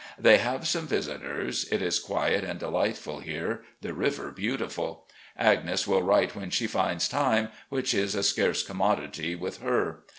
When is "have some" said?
0.39-0.87